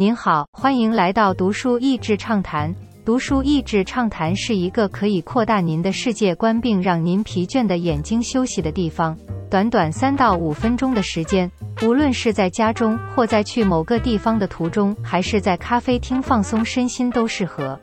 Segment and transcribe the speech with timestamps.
[0.00, 2.74] 您好，欢迎来到读书益智畅谈。
[3.04, 9.14] 读书益智畅谈是一个可以扩大您的世界观并让您疲倦的眼睛休息的地方。
[9.50, 11.52] 短短三到五分钟的时间，
[11.82, 17.78] 无论是在家中或在去某个地方的途中，还是在咖啡厅放松身心都适合。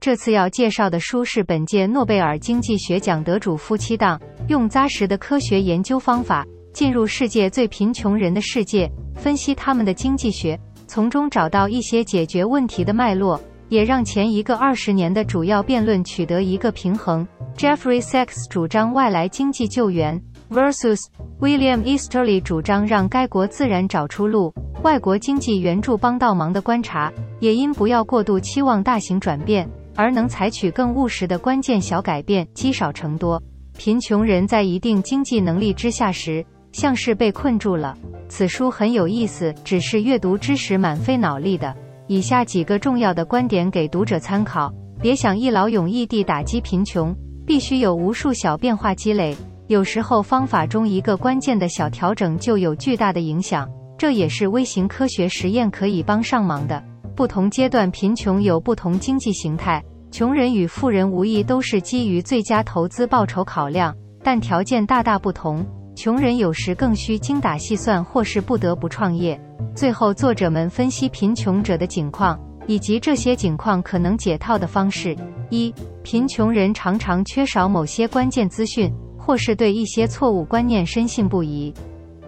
[0.00, 6.44] 这次要介绍的书是本届诺贝尔经济学奖得主夫妻档用扎实的科学研究方法。
[6.74, 17.24] 进入世界最贫穷人的世界，分析他们的经济学，从中找到一些解决问题的脉络，也让前一个二十年的主要辩论取得一个平衡。
[17.56, 20.20] Jeffrey Sachs 主张外来经济救援
[20.50, 20.98] ，versus
[21.40, 24.52] William Easterly 主张让该国自然找出路。
[24.82, 33.40] 外国经济援助帮倒忙的观察，也因不要过度期望大型转变，而能采取更务实的关键小改变，积少成多。
[33.78, 36.44] 贫穷人在一定经济能力之下时。
[36.74, 37.96] 像是被困住了。
[38.28, 41.72] 此书很有意思，只是阅读之时蛮费脑力的。
[42.08, 47.14] 以下几个重要的观点给读者参考：别想一劳永逸地打击贫穷，
[47.46, 49.36] 必须有无数小变化积累。
[49.68, 56.82] 有时候方法中一个关键的小调整就有巨大的影响，这也是微型科学实验可以帮上忙的。
[57.14, 65.64] 不同阶段贫穷有不同经济形态，穷人与富人无疑都是基于最佳投资报酬考量，但条件大大不同。
[65.94, 69.40] 穷人有时更需精打细算，或是不得不创业。
[69.76, 75.16] 最后，作者们分析贫穷者的境况，以及这些境况可能解套的方式。
[75.50, 75.72] 一、
[76.02, 81.72] 贫穷人常常缺少某些关键资讯，或是对一些错误观念深信不疑。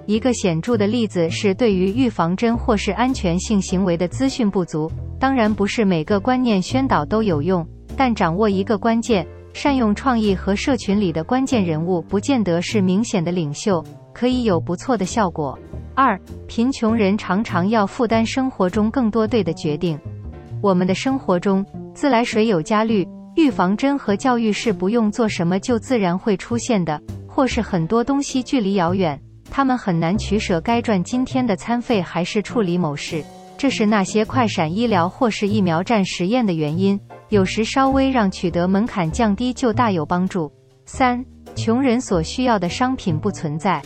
[0.06, 4.88] 一个显著的例子是对于预防针或是安全性行为的资讯不足。
[5.18, 9.26] 当然，不是每个观念宣导都有用，但掌握一个关键。
[9.56, 15.58] 善用创意和社群里的关键人物，不见得是明显的领袖，可以有不错的效果。
[15.94, 19.98] 二，贫穷人常常要负担生活中更多对的决定。
[20.60, 29.18] 我们的生活中，自来水有加氯，预防针和教育是不用做什么就自然会出现的，或是很多东西距离遥远，
[29.50, 33.24] 他们很难取舍该赚今天的餐费还是处理某事。
[33.56, 37.00] 这是那些快闪医疗或是疫苗站实验的原因。
[37.28, 40.50] 有时稍微让取得门槛降低就大有帮助。
[40.84, 41.24] 三，
[41.56, 43.82] 穷人所需要的商品不存在。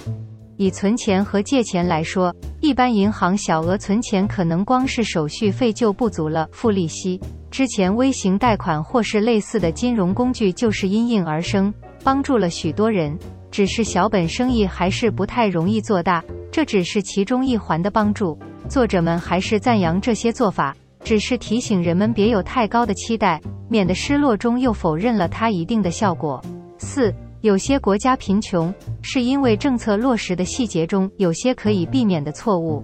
[0.59, 7.19] 以存钱和借钱来说，一般银行小额存钱可能光是手续费就不足了，付利息。
[7.51, 11.73] 之前微型贷款或是类似的金融工具就是因应而生，
[12.05, 13.19] 帮助了许多人。
[13.51, 16.23] 只是小本生意还是不太容易做大，
[16.53, 18.39] 这只是其中一环的帮助。
[18.69, 20.77] 作者们还是赞扬这些做法。
[21.11, 26.41] 只是提醒人们别有太高的期待，免得失落中又否认了它一定的效果。
[26.79, 28.73] 四，有些国家贫穷
[29.03, 32.81] 是因为政策落实的细节中有些可以避免的错误。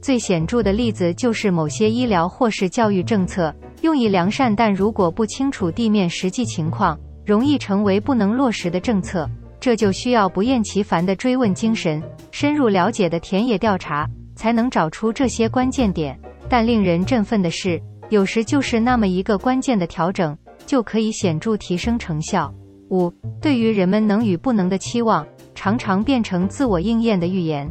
[0.00, 9.28] 最显著的例子就是某些医疗或是教育政策用意良善，但如果不清楚地面实际情况，容易成为不能落实的政策。
[9.60, 16.18] 这就需要不厌其烦的追问精神、深入了解的田野调查，才能找出这些关键点。
[16.48, 22.52] 但令人振奋的是，有时就是那么一个关键的调整，就可以显著提升成效。
[22.90, 27.70] 五，对于人们能与不能的期望，常常变成自我应验的预言。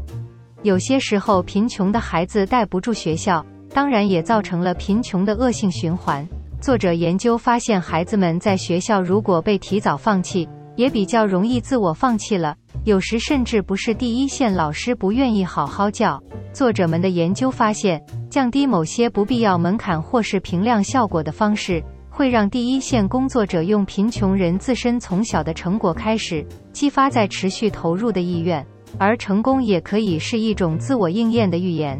[0.61, 3.43] 有些时候，贫穷的孩子待不住学校，
[3.73, 6.27] 当然也造成了贫穷的恶性循环。
[6.61, 12.55] 作者研究发现，孩子们在学校如果被提早放弃，也比较容易自我放弃了。
[12.83, 16.21] 有时甚至不是第一线老师不愿意好好教。
[16.53, 17.99] 作者们的研究发现。
[18.37, 28.63] 降低某些不必要门槛或是评量效果的方式，会让第一线工作者用贫穷人自身从小的成果开始，激发在持续投入的意愿，
[28.99, 31.99] 而成功也可以是一种自我应验的预言。